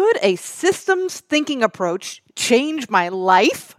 Could 0.00 0.18
a 0.22 0.36
systems 0.36 1.20
thinking 1.20 1.62
approach 1.62 2.22
change 2.34 2.88
my 2.88 3.10
life? 3.10 3.76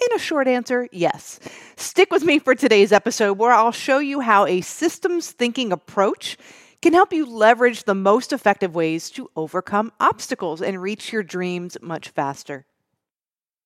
In 0.00 0.16
a 0.16 0.18
short 0.18 0.48
answer, 0.48 0.88
yes. 0.90 1.38
Stick 1.76 2.10
with 2.10 2.24
me 2.24 2.40
for 2.40 2.56
today's 2.56 2.90
episode 2.90 3.38
where 3.38 3.52
I'll 3.52 3.70
show 3.70 4.00
you 4.00 4.18
how 4.18 4.44
a 4.46 4.60
systems 4.60 5.30
thinking 5.30 5.70
approach 5.70 6.36
can 6.82 6.94
help 6.94 7.12
you 7.12 7.24
leverage 7.24 7.84
the 7.84 7.94
most 7.94 8.32
effective 8.32 8.74
ways 8.74 9.08
to 9.10 9.30
overcome 9.36 9.92
obstacles 10.00 10.60
and 10.60 10.82
reach 10.82 11.12
your 11.12 11.22
dreams 11.22 11.76
much 11.80 12.08
faster. 12.08 12.66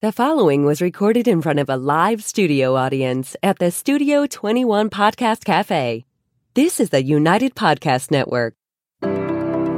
The 0.02 0.12
following 0.12 0.66
was 0.66 0.82
recorded 0.82 1.26
in 1.26 1.40
front 1.40 1.60
of 1.60 1.70
a 1.70 1.78
live 1.78 2.22
studio 2.22 2.76
audience 2.76 3.36
at 3.42 3.58
the 3.58 3.70
Studio 3.70 4.26
21 4.26 4.90
Podcast 4.90 5.44
Cafe. 5.44 6.04
This 6.52 6.78
is 6.78 6.90
the 6.90 7.02
United 7.02 7.54
Podcast 7.54 8.10
Network. 8.10 8.54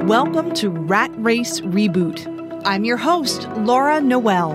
Welcome 0.07 0.53
to 0.55 0.69
Rat 0.69 1.13
Race 1.15 1.61
Reboot. 1.61 2.61
I'm 2.65 2.85
your 2.85 2.97
host, 2.97 3.49
Laura 3.51 4.01
Noel. 4.01 4.51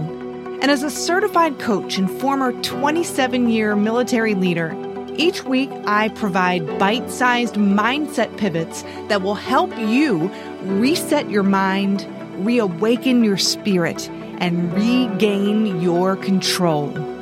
And 0.62 0.70
as 0.70 0.84
a 0.84 0.90
certified 0.90 1.58
coach 1.58 1.98
and 1.98 2.12
former 2.20 2.52
27 2.64 3.50
year 3.50 3.74
military 3.78 4.36
leader, 4.36 4.76
each 5.16 5.46
week 5.46 5.70
I 5.86 6.10
provide 6.10 6.78
bite 6.80 7.10
sized 7.10 7.56
mindset 7.56 8.36
pivots 8.38 8.84
that 9.08 9.22
will 9.22 9.36
help 9.36 9.76
you 9.78 10.30
reset 10.64 11.30
your 11.30 11.44
mind, 11.44 12.06
reawaken 12.46 13.24
your 13.24 13.38
spirit, 13.38 14.10
and 14.10 14.74
regain 14.74 15.82
your 15.82 16.18
control. 16.18 17.17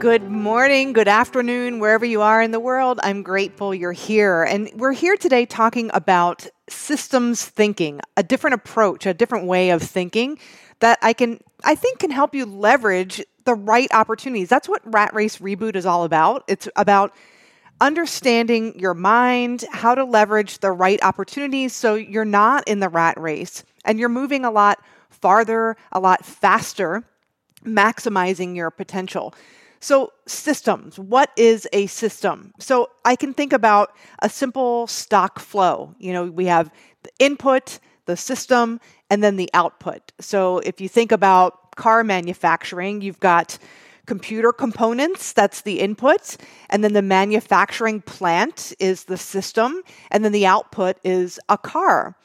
Good 0.00 0.30
morning, 0.30 0.94
good 0.94 1.08
afternoon, 1.08 1.78
wherever 1.78 2.06
you 2.06 2.22
are 2.22 2.40
in 2.40 2.52
the 2.52 2.58
world. 2.58 3.00
I'm 3.02 3.22
grateful 3.22 3.74
you're 3.74 3.92
here. 3.92 4.44
And 4.44 4.70
we're 4.74 4.94
here 4.94 5.14
today 5.14 5.44
talking 5.44 5.90
about 5.92 6.46
systems 6.70 7.44
thinking, 7.44 8.00
a 8.16 8.22
different 8.22 8.54
approach, 8.54 9.04
a 9.04 9.12
different 9.12 9.46
way 9.46 9.68
of 9.68 9.82
thinking 9.82 10.38
that 10.78 10.98
I 11.02 11.12
can 11.12 11.38
I 11.64 11.74
think 11.74 11.98
can 11.98 12.10
help 12.10 12.34
you 12.34 12.46
leverage 12.46 13.22
the 13.44 13.52
right 13.52 13.92
opportunities. 13.92 14.48
That's 14.48 14.70
what 14.70 14.80
Rat 14.86 15.12
Race 15.12 15.36
Reboot 15.36 15.76
is 15.76 15.84
all 15.84 16.04
about. 16.04 16.44
It's 16.48 16.66
about 16.76 17.14
understanding 17.78 18.80
your 18.80 18.94
mind, 18.94 19.66
how 19.70 19.94
to 19.94 20.04
leverage 20.04 20.60
the 20.60 20.72
right 20.72 20.98
opportunities 21.02 21.74
so 21.74 21.94
you're 21.94 22.24
not 22.24 22.66
in 22.66 22.80
the 22.80 22.88
rat 22.88 23.20
race 23.20 23.64
and 23.84 23.98
you're 23.98 24.08
moving 24.08 24.46
a 24.46 24.50
lot 24.50 24.82
farther, 25.10 25.76
a 25.92 26.00
lot 26.00 26.24
faster, 26.24 27.04
maximizing 27.66 28.56
your 28.56 28.70
potential. 28.70 29.34
So, 29.80 30.12
systems. 30.26 30.98
What 30.98 31.30
is 31.36 31.66
a 31.72 31.86
system? 31.86 32.52
So, 32.58 32.90
I 33.04 33.16
can 33.16 33.32
think 33.34 33.52
about 33.52 33.94
a 34.20 34.28
simple 34.28 34.86
stock 34.86 35.38
flow. 35.38 35.94
You 35.98 36.12
know, 36.12 36.24
we 36.24 36.46
have 36.46 36.70
the 37.02 37.10
input, 37.18 37.78
the 38.06 38.16
system, 38.16 38.80
and 39.10 39.22
then 39.22 39.36
the 39.36 39.50
output. 39.54 40.12
So 40.20 40.58
if 40.58 40.80
you 40.80 40.88
think 40.88 41.12
about 41.12 41.76
car 41.76 42.04
manufacturing, 42.04 43.00
you've 43.02 43.20
got 43.20 43.58
computer 44.06 44.52
components, 44.52 45.32
that's 45.32 45.62
the 45.62 45.80
input, 45.80 46.36
and 46.68 46.82
then 46.82 46.92
the 46.94 47.02
manufacturing 47.02 48.00
plant 48.00 48.72
is 48.80 49.04
the 49.04 49.16
system, 49.16 49.82
and 50.10 50.24
then 50.24 50.32
the 50.32 50.46
output 50.46 50.96
is 51.04 51.38
a 51.48 51.56
car. 51.56 52.16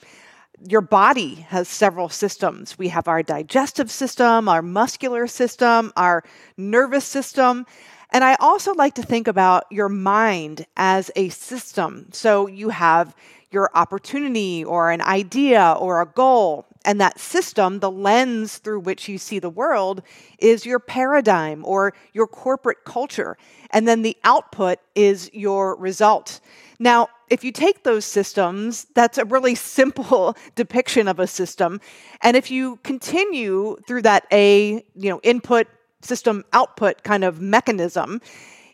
Your 0.62 0.82
body 0.82 1.36
has 1.50 1.68
several 1.68 2.10
systems. 2.10 2.78
We 2.78 2.88
have 2.90 3.08
our 3.08 3.22
digestive 3.22 3.92
system, 3.92 4.48
our 4.48 4.62
muscular 4.62 5.28
system, 5.28 5.92
our 5.98 6.24
nervous 6.58 7.06
system. 7.06 7.66
And 8.12 8.24
I 8.24 8.36
also 8.40 8.74
like 8.74 8.96
to 8.96 9.04
think 9.04 9.28
about 9.28 9.66
your 9.70 9.90
mind 9.90 10.66
as 10.78 11.12
a 11.16 11.30
system. 11.30 12.08
So 12.12 12.48
you 12.48 12.70
have 12.70 13.16
your 13.52 13.70
opportunity 13.74 14.64
or 14.64 14.92
an 14.92 15.02
idea 15.02 15.76
or 15.80 16.02
a 16.02 16.06
goal. 16.06 16.66
And 16.86 17.02
that 17.02 17.20
system, 17.20 17.80
the 17.80 17.92
lens 17.92 18.58
through 18.58 18.82
which 18.82 19.10
you 19.10 19.18
see 19.18 19.40
the 19.40 19.50
world, 19.50 20.04
is 20.38 20.66
your 20.66 20.80
paradigm 20.80 21.66
or 21.66 21.94
your 22.14 22.28
corporate 22.28 22.84
culture. 22.86 23.38
And 23.72 23.88
then 23.88 24.04
the 24.04 24.16
output 24.24 24.80
is 24.94 25.32
your 25.34 25.76
result. 25.78 26.40
Now, 26.80 27.10
if 27.30 27.44
you 27.44 27.52
take 27.52 27.84
those 27.84 28.06
systems, 28.06 28.86
that's 28.96 29.18
a 29.18 29.26
really 29.26 29.56
simple 29.56 30.36
depiction 30.56 31.08
of 31.08 31.20
a 31.20 31.28
system. 31.28 31.80
And 32.22 32.38
if 32.38 32.52
you 32.52 32.78
continue 32.84 33.78
through 33.88 34.04
that 34.04 34.26
A, 34.32 34.84
you 34.96 35.10
know, 35.10 35.20
input, 35.24 35.68
system, 36.02 36.44
output 36.54 37.04
kind 37.04 37.24
of 37.24 37.42
mechanism, 37.42 38.22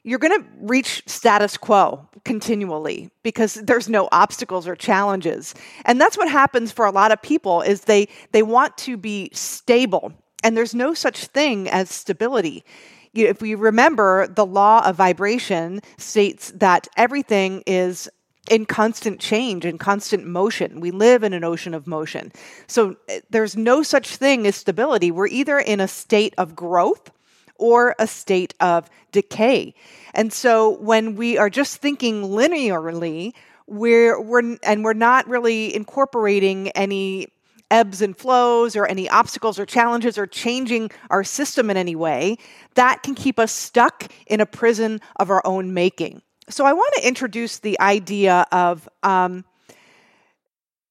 you're 0.04 0.20
going 0.20 0.42
to 0.42 0.48
reach 0.60 1.04
status 1.06 1.58
quo 1.58 2.08
continually 2.26 3.10
because 3.24 3.56
there's 3.56 3.88
no 3.88 4.10
obstacles 4.12 4.68
or 4.68 4.76
challenges. 4.76 5.54
And 5.86 6.02
that's 6.02 6.18
what 6.18 6.30
happens 6.30 6.72
for 6.72 6.86
a 6.86 6.92
lot 6.92 7.12
of 7.12 7.22
people 7.22 7.62
is 7.62 7.82
they 7.82 8.08
they 8.32 8.44
want 8.44 8.78
to 8.80 8.98
be 8.98 9.30
stable. 9.32 10.12
And 10.44 10.58
there's 10.58 10.74
no 10.74 10.96
such 10.96 11.26
thing 11.26 11.70
as 11.70 11.92
stability 11.92 12.66
if 13.14 13.42
we 13.42 13.56
remember 13.56 14.28
the 14.28 14.46
law 14.46 14.86
of 14.86 14.96
vibration 14.96 15.82
states 15.98 16.52
that 16.56 16.88
everything 16.98 17.64
is 17.68 18.10
in 18.50 18.66
constant 18.66 19.20
change 19.20 19.66
and 19.66 19.80
constant 19.80 20.26
motion. 20.26 20.80
We 20.80 20.92
live 20.92 21.24
in 21.24 21.34
an 21.34 21.44
ocean 21.44 21.74
of 21.74 21.88
motion. 21.88 22.32
So 22.68 22.98
eh, 23.08 23.22
there's 23.30 23.56
no 23.56 23.84
such 23.84 24.16
thing 24.16 24.48
as 24.48 24.56
stability. 24.56 25.12
We're 25.12 25.28
either 25.28 25.60
in 25.60 25.80
a 25.80 25.88
state 25.88 26.34
of 26.38 26.56
growth 26.56 27.12
or 27.58 27.96
a 28.00 28.08
state 28.08 28.56
of 28.60 28.90
decay. 29.12 29.76
And 30.14 30.34
so 30.34 30.78
when 30.80 31.16
we 31.16 31.38
are 31.38 31.50
just 31.50 31.78
thinking 31.78 32.24
linearly, 32.24 33.34
we're, 33.68 34.20
we're 34.20 34.58
and 34.64 34.84
we're 34.84 34.94
not 34.94 35.28
really 35.28 35.74
incorporating 35.74 36.70
any 36.70 37.28
ebbs 37.72 38.02
and 38.02 38.16
flows 38.16 38.76
or 38.76 38.86
any 38.86 39.10
obstacles 39.10 39.58
or 39.58 39.66
challenges 39.66 40.18
or 40.18 40.28
changing 40.28 40.92
our 41.10 41.24
system 41.24 41.70
in 41.72 41.78
any 41.78 41.96
way, 41.96 42.38
that 42.76 43.02
can 43.02 43.16
keep 43.16 43.40
us 43.40 43.52
stuck 43.52 44.12
in 44.28 44.40
a 44.40 44.46
prison 44.46 45.02
of 45.16 45.32
our 45.32 45.42
own 45.46 45.74
making. 45.74 46.22
So 46.50 46.66
I 46.66 46.74
want 46.74 46.94
to 46.96 47.08
introduce 47.08 47.60
the 47.60 47.80
idea 47.80 48.46
of 48.52 48.88
um, 49.04 49.46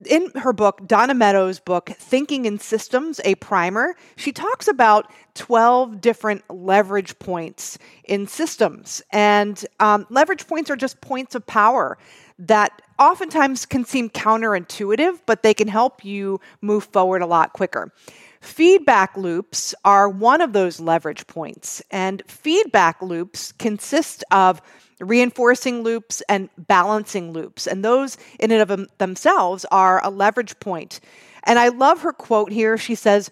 in 0.06 0.30
her 0.36 0.52
book, 0.52 0.80
Donella 0.86 1.16
Meadows' 1.16 1.60
book, 1.60 1.90
Thinking 1.90 2.46
in 2.46 2.58
Systems, 2.58 3.20
a 3.24 3.34
primer, 3.36 3.94
she 4.16 4.32
talks 4.32 4.66
about 4.66 5.12
12 5.34 6.00
different 6.00 6.42
leverage 6.48 7.18
points 7.18 7.78
in 8.04 8.26
systems. 8.26 9.02
And 9.12 9.62
um, 9.78 10.06
leverage 10.08 10.46
points 10.46 10.70
are 10.70 10.76
just 10.76 11.00
points 11.00 11.34
of 11.34 11.46
power 11.46 11.98
that 12.38 12.80
oftentimes 13.00 13.66
can 13.66 13.84
seem 13.84 14.10
counterintuitive, 14.10 15.20
but 15.26 15.42
they 15.42 15.54
can 15.54 15.66
help 15.66 16.04
you 16.04 16.40
move 16.60 16.84
forward 16.84 17.22
a 17.22 17.26
lot 17.26 17.52
quicker. 17.54 17.92
Feedback 18.40 19.16
loops 19.16 19.74
are 19.84 20.08
one 20.08 20.40
of 20.40 20.52
those 20.52 20.78
leverage 20.78 21.26
points, 21.26 21.82
and 21.90 22.22
feedback 22.28 23.02
loops 23.02 23.52
consist 23.52 24.22
of 24.30 24.62
reinforcing 25.00 25.82
loops 25.82 26.22
and 26.28 26.48
balancing 26.56 27.32
loops. 27.32 27.66
And 27.66 27.84
those, 27.84 28.18
in 28.38 28.52
and 28.52 28.70
of 28.70 28.88
themselves, 28.98 29.64
are 29.70 30.04
a 30.04 30.10
leverage 30.10 30.58
point. 30.60 31.00
And 31.44 31.58
I 31.58 31.68
love 31.68 32.02
her 32.02 32.12
quote 32.12 32.52
here. 32.52 32.76
She 32.76 32.94
says, 32.94 33.30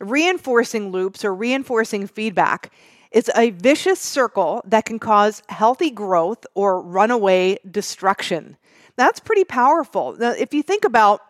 Reinforcing 0.00 0.90
loops 0.90 1.24
or 1.26 1.34
reinforcing 1.34 2.06
feedback 2.06 2.72
is 3.12 3.30
a 3.36 3.50
vicious 3.50 4.00
circle 4.00 4.62
that 4.64 4.86
can 4.86 4.98
cause 4.98 5.42
healthy 5.48 5.90
growth 5.90 6.46
or 6.54 6.80
runaway 6.80 7.58
destruction. 7.70 8.56
That's 9.00 9.18
pretty 9.18 9.44
powerful. 9.44 10.14
Now, 10.18 10.32
if 10.32 10.52
you 10.52 10.62
think 10.62 10.84
about 10.84 11.22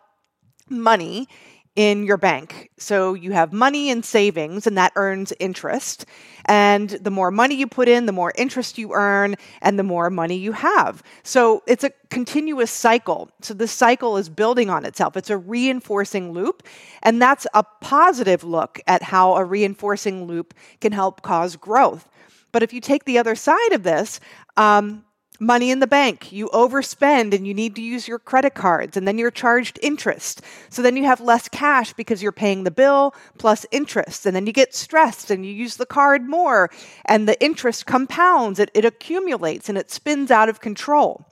money, 0.69 1.29
in 1.77 2.05
your 2.05 2.17
bank. 2.17 2.69
So 2.79 3.15
you 3.15 3.33
have 3.33 3.53
money 3.53 3.91
in 3.91 4.03
savings, 4.03 4.67
and 4.67 4.77
that 4.77 4.93
earns 4.97 5.33
interest. 5.39 6.05
And 6.47 6.91
the 6.91 7.11
more 7.11 7.31
money 7.31 7.55
you 7.55 7.67
put 7.69 7.89
in, 7.89 8.07
the 8.07 8.13
more 8.13 8.33
interest 8.37 8.77
you 8.77 8.93
earn, 8.93 9.37
and 9.63 9.79
the 9.79 9.85
more 9.85 10.11
money 10.11 10.37
you 10.37 10.53
have. 10.53 11.03
So 11.23 11.63
it's 11.67 11.85
a 11.85 11.93
continuous 12.11 12.73
cycle. 12.73 13.31
So 13.41 13.55
this 13.55 13.71
cycle 13.71 14.17
is 14.17 14.29
building 14.29 14.69
on 14.69 14.85
itself. 14.85 15.17
It's 15.17 15.31
a 15.31 15.39
reinforcing 15.39 16.33
loop. 16.33 16.65
And 17.03 17.23
that's 17.23 17.47
a 17.55 17.63
positive 17.81 18.43
look 18.43 18.81
at 18.87 19.03
how 19.05 19.37
a 19.37 19.45
reinforcing 19.45 20.27
loop 20.27 20.55
can 20.81 20.91
help 20.93 21.23
cause 21.23 21.55
growth. 21.55 22.09
But 22.53 22.65
if 22.65 22.73
you 22.73 22.81
take 22.81 23.05
the 23.05 23.19
other 23.19 23.37
side 23.37 23.73
of 23.73 23.85
this, 23.85 24.19
um, 24.57 25.05
money 25.41 25.71
in 25.71 25.81
the 25.81 25.87
bank. 25.87 26.31
You 26.31 26.49
overspend 26.51 27.35
and 27.35 27.47
you 27.47 27.55
need 27.55 27.75
to 27.77 27.83
use 27.83 28.07
your 28.07 28.19
credit 28.19 28.55
cards, 28.55 28.97
and 28.97 29.09
then 29.09 29.19
you're 29.19 29.31
charged 29.31 29.79
interest. 29.83 30.43
So 30.69 30.83
then 30.83 30.97
you 30.97 31.05
have 31.05 31.21
less 31.21 31.49
cash 31.49 31.93
because 31.95 32.23
you're 32.23 32.31
paying 32.31 32.65
the 32.65 32.71
bill 32.71 33.15
plus 33.39 33.67
interest. 33.73 34.27
And 34.27 34.37
then 34.37 34.47
you 34.47 34.53
get 34.53 34.75
stressed 34.75 35.31
and 35.31 35.45
you 35.45 35.53
use 35.53 35.77
the 35.77 35.87
card 35.87 36.29
more, 36.29 36.71
and 37.07 37.27
the 37.27 37.43
interest 37.43 37.87
compounds, 37.87 38.59
it, 38.59 38.71
it 38.75 38.85
accumulates, 38.85 39.69
and 39.69 39.79
it 39.79 39.91
spins 39.91 40.31
out 40.31 40.49
of 40.49 40.61
control. 40.61 41.25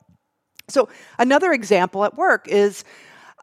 So, 0.68 0.88
another 1.18 1.52
example 1.52 2.04
at 2.04 2.16
work 2.16 2.48
is 2.48 2.84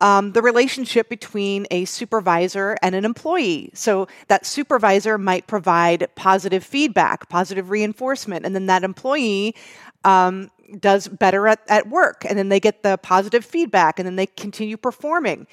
um, 0.02 0.34
the 0.34 0.42
relationship 0.42 1.10
between 1.10 1.66
a 1.72 1.86
supervisor 1.86 2.76
and 2.82 2.96
an 2.96 3.06
employee. 3.06 3.72
So 3.74 4.08
that 4.28 4.46
supervisor 4.46 5.18
might 5.18 5.48
provide 5.48 6.08
positive 6.16 6.64
feedback, 6.64 7.30
positive 7.30 7.70
reinforcement, 7.70 8.46
and 8.46 8.54
then 8.54 8.66
that 8.66 8.84
employee 8.84 9.56
um, 10.04 10.52
does 10.80 11.08
better 11.08 11.48
at, 11.48 11.60
at 11.68 11.88
work 11.88 12.26
and 12.28 12.38
then 12.38 12.50
they 12.50 12.60
get 12.60 12.84
the 12.84 12.98
positive 12.98 13.46
feedback 13.46 14.00
and 14.00 14.06
then 14.06 14.16
they 14.16 14.26
continue 14.26 14.78
performing 14.78 15.48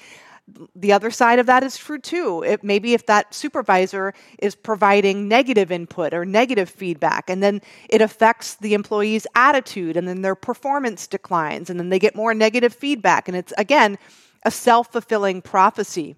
the 0.75 0.91
other 0.91 1.09
side 1.09 1.39
of 1.39 1.45
that 1.45 1.63
is 1.63 1.77
true 1.77 1.99
too. 1.99 2.43
It, 2.43 2.63
maybe 2.63 2.93
if 2.93 3.05
that 3.05 3.33
supervisor 3.33 4.13
is 4.39 4.55
providing 4.55 5.27
negative 5.27 5.71
input 5.71 6.13
or 6.13 6.25
negative 6.25 6.69
feedback, 6.69 7.29
and 7.29 7.41
then 7.41 7.61
it 7.89 8.01
affects 8.01 8.55
the 8.55 8.73
employee's 8.73 9.25
attitude, 9.35 9.95
and 9.95 10.07
then 10.07 10.21
their 10.21 10.35
performance 10.35 11.07
declines, 11.07 11.69
and 11.69 11.79
then 11.79 11.89
they 11.89 11.99
get 11.99 12.15
more 12.15 12.33
negative 12.33 12.73
feedback. 12.73 13.27
And 13.27 13.37
it's, 13.37 13.53
again, 13.57 13.97
a 14.43 14.51
self 14.51 14.91
fulfilling 14.91 15.41
prophecy. 15.41 16.15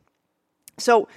So, 0.78 1.08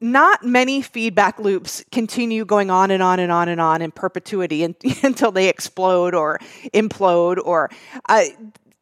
not 0.00 0.44
many 0.44 0.82
feedback 0.82 1.38
loops 1.38 1.84
continue 1.90 2.44
going 2.44 2.70
on 2.70 2.90
and 2.90 3.02
on 3.02 3.18
and 3.18 3.32
on 3.32 3.48
and 3.48 3.60
on 3.60 3.82
in 3.82 3.90
perpetuity 3.90 4.62
until 5.02 5.30
they 5.30 5.48
explode 5.48 6.14
or 6.14 6.38
implode 6.74 7.38
or 7.44 7.70
uh, 8.08 8.24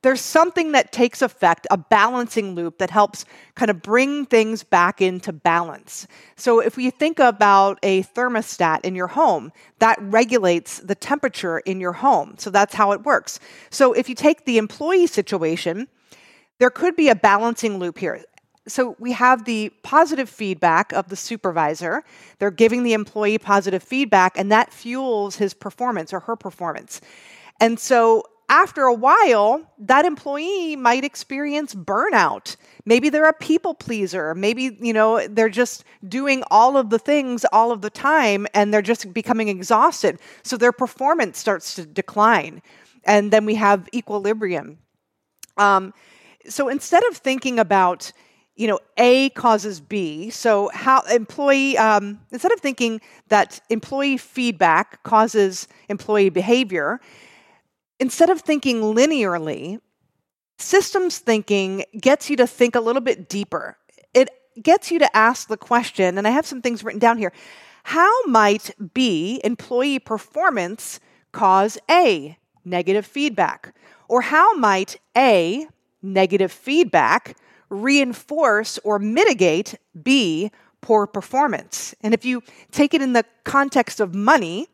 there's 0.05 0.21
something 0.21 0.73
that 0.73 0.93
takes 0.93 1.23
effect, 1.23 1.67
a 1.71 1.79
balancing 1.79 2.55
loop 2.55 2.77
that 2.77 2.91
helps 2.91 3.25
kind 3.55 3.71
of 3.71 3.81
bring 3.81 4.27
things 4.27 4.63
back 4.63 5.01
into 5.01 5.33
balance. 5.33 6.07
So 6.37 6.61
if 6.61 6.77
we 6.77 6.91
think 6.91 7.19
about 7.19 7.79
a 7.83 8.03
thermostat 8.03 8.85
in 8.85 8.95
your 8.95 9.07
home, 9.07 9.51
that 9.79 9.97
regulates 10.03 10.81
the 10.81 10.95
temperature 10.95 11.61
in 11.61 11.81
your 11.81 11.95
home. 11.95 12.35
So 12.37 12.51
that's 12.51 12.75
how 12.75 12.93
it 12.93 13.03
works. 13.05 13.41
So 13.71 13.95
if 13.95 14.11
you 14.11 14.15
take 14.15 14.45
the 14.45 14.59
employee 14.59 15.07
situation, 15.07 15.89
there 16.59 16.69
could 16.71 16.97
be 16.97 17.09
a 17.09 17.15
balancing 17.15 17.79
loop 17.79 17.97
here. 17.97 18.23
So 18.67 18.97
we 18.99 19.13
have 19.13 19.45
the 19.45 19.71
positive 19.83 20.29
feedback 20.29 20.93
of 20.93 21.09
the 21.09 21.17
supervisor. 21.17 22.03
They're 22.39 22.51
giving 22.51 22.83
the 22.83 22.95
employee 22.95 23.39
positive 23.39 23.83
feedback, 23.83 24.39
and 24.39 24.51
that 24.53 24.73
fuels 24.73 25.37
his 25.37 25.53
performance 25.53 26.13
or 26.13 26.21
her 26.21 26.37
performance. 26.37 27.01
And 27.61 27.79
so 27.79 28.25
after 28.49 28.85
a 28.85 28.95
while, 28.95 29.63
that 29.79 30.05
employee 30.05 30.77
might 30.77 31.05
experience 31.05 31.75
burnout. 31.75 32.57
Maybe 32.85 33.09
they're 33.09 33.29
a 33.29 33.33
people 33.33 33.75
pleaser. 33.75 34.35
Maybe, 34.35 34.77
you 34.81 34.93
know, 34.93 35.27
they're 35.29 35.49
just 35.49 35.85
doing 36.07 36.43
all 36.51 36.77
of 36.77 36.91
the 36.91 36.99
things 36.99 37.47
all 37.53 37.73
of 37.73 37.81
the 37.81 37.89
time 37.91 38.47
and 38.53 38.73
they're 38.73 38.83
just 38.83 39.15
becoming 39.15 39.49
exhausted. 39.49 40.19
So 40.43 40.57
their 40.57 40.73
performance 40.73 41.39
starts 41.39 41.75
to 41.77 41.87
decline. 41.87 42.61
And 43.05 43.33
then 43.33 43.47
we 43.47 43.55
have 43.55 43.89
equilibrium. 43.95 44.79
Um, 45.57 45.95
so 46.47 46.69
instead 46.69 47.03
of 47.05 47.17
thinking 47.17 47.59
about, 47.59 48.13
you 48.57 48.69
know, 48.69 48.79
A 48.97 49.31
causes 49.31 49.81
B, 49.81 50.31
so 50.31 50.71
how 50.73 51.01
employee, 51.03 51.77
um, 51.77 52.21
instead 52.31 52.53
of 52.53 52.61
thinking 52.61 53.01
that 53.29 53.61
employee 53.69 54.17
feedback 54.17 55.03
causes 55.03 55.67
employee 55.89 56.31
behavior, 56.31 57.01
instead 57.99 58.31
of 58.31 58.41
thinking 58.41 58.81
linearly, 58.81 59.81
systems 60.59 61.19
thinking 61.19 61.85
gets 62.01 62.31
you 62.31 62.37
to 62.37 62.47
think 62.47 62.75
a 62.75 62.81
little 62.81 63.03
bit 63.03 63.29
deeper. 63.29 63.77
It 64.15 64.31
gets 64.63 64.91
you 64.91 65.01
to 65.01 65.17
ask 65.17 65.49
the 65.49 65.57
question, 65.57 66.17
and 66.17 66.27
I 66.27 66.31
have 66.31 66.47
some 66.47 66.63
things 66.63 66.85
written 66.85 67.01
down 67.01 67.19
here 67.19 67.33
how 67.85 68.23
might 68.25 68.71
B, 68.95 69.43
employee 69.45 69.99
performance, 69.99 71.01
cause 71.33 71.77
A, 71.91 72.39
negative 72.65 73.05
feedback? 73.05 73.75
Or 74.09 74.23
how 74.23 74.55
might 74.55 74.99
A, 75.17 75.67
negative 76.01 76.51
feedback, 76.51 77.37
reinforce 77.69 78.79
or 78.85 78.99
mitigate 78.99 79.75
B, 80.03 80.51
poor 80.81 81.07
performance? 81.07 81.95
And 82.01 82.15
if 82.15 82.25
you 82.25 82.43
take 82.71 82.95
it 82.95 83.03
in 83.03 83.13
the 83.13 83.25
context 83.45 84.01
of 84.01 84.15
money, 84.15 84.69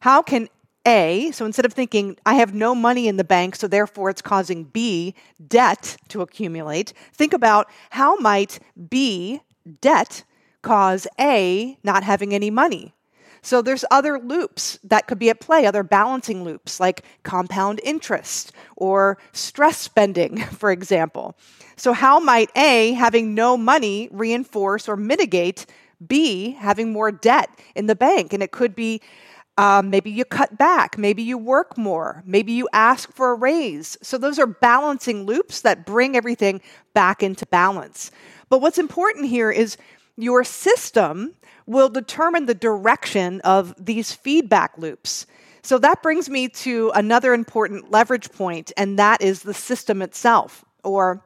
how 0.00 0.22
can 0.22 0.48
a, 0.86 1.32
so 1.32 1.44
instead 1.44 1.64
of 1.64 1.72
thinking, 1.72 2.16
I 2.24 2.34
have 2.34 2.54
no 2.54 2.74
money 2.74 3.08
in 3.08 3.16
the 3.16 3.24
bank, 3.24 3.56
so 3.56 3.66
therefore 3.66 4.08
it's 4.08 4.22
causing 4.22 4.64
B, 4.64 5.14
debt 5.46 5.96
to 6.08 6.22
accumulate, 6.22 6.92
think 7.12 7.32
about 7.32 7.68
how 7.90 8.16
might 8.16 8.60
B, 8.88 9.40
debt, 9.80 10.22
cause 10.62 11.06
A, 11.20 11.76
not 11.82 12.04
having 12.04 12.32
any 12.32 12.50
money. 12.50 12.94
So 13.46 13.62
there's 13.62 13.84
other 13.92 14.18
loops 14.18 14.76
that 14.82 15.06
could 15.06 15.20
be 15.20 15.30
at 15.30 15.38
play, 15.38 15.66
other 15.66 15.84
balancing 15.84 16.42
loops 16.42 16.80
like 16.80 17.04
compound 17.22 17.80
interest 17.84 18.50
or 18.74 19.18
stress 19.30 19.78
spending, 19.78 20.38
for 20.58 20.72
example. 20.72 21.36
So 21.76 21.92
how 21.92 22.18
might 22.18 22.50
A, 22.56 22.94
having 22.94 23.36
no 23.36 23.56
money, 23.56 24.08
reinforce 24.10 24.88
or 24.88 24.96
mitigate 24.96 25.64
B, 26.04 26.56
having 26.58 26.92
more 26.92 27.12
debt 27.12 27.48
in 27.76 27.86
the 27.86 27.94
bank? 27.94 28.32
And 28.32 28.42
it 28.42 28.50
could 28.50 28.74
be 28.74 29.00
um, 29.56 29.90
maybe 29.90 30.10
you 30.10 30.24
cut 30.24 30.58
back. 30.58 30.98
Maybe 30.98 31.22
you 31.22 31.38
work 31.38 31.78
more. 31.78 32.24
Maybe 32.26 32.50
you 32.50 32.68
ask 32.72 33.12
for 33.12 33.30
a 33.30 33.36
raise. 33.36 33.96
So 34.02 34.18
those 34.18 34.40
are 34.40 34.48
balancing 34.48 35.24
loops 35.24 35.60
that 35.60 35.86
bring 35.86 36.16
everything 36.16 36.60
back 36.94 37.22
into 37.22 37.46
balance. 37.46 38.10
But 38.48 38.60
what's 38.60 38.76
important 38.76 39.26
here 39.26 39.52
is 39.52 39.76
your 40.16 40.42
system 40.42 41.36
will 41.66 41.88
determine 41.88 42.46
the 42.46 42.54
direction 42.54 43.40
of 43.42 43.74
these 43.84 44.12
feedback 44.12 44.78
loops. 44.78 45.26
So 45.62 45.78
that 45.78 46.02
brings 46.02 46.30
me 46.30 46.48
to 46.48 46.92
another 46.94 47.34
important 47.34 47.90
leverage 47.90 48.30
point, 48.30 48.72
and 48.76 48.98
that 48.98 49.20
is 49.20 49.42
the 49.42 49.54
system 49.54 50.00
itself, 50.00 50.64
or 50.84 51.24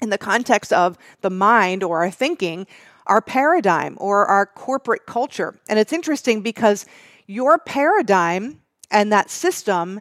in 0.00 0.10
the 0.10 0.18
context 0.18 0.72
of 0.72 0.96
the 1.20 1.30
mind 1.30 1.82
or 1.82 2.02
our 2.02 2.10
thinking, 2.10 2.66
our 3.06 3.20
paradigm 3.20 3.96
or 4.00 4.24
our 4.26 4.46
corporate 4.46 5.04
culture. 5.06 5.58
And 5.68 5.78
it's 5.78 5.92
interesting 5.92 6.40
because 6.40 6.86
your 7.26 7.58
paradigm 7.58 8.62
and 8.90 9.12
that 9.12 9.30
system 9.30 10.00